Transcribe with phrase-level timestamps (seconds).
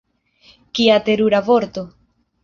[0.79, 1.83] Kia terura vorto!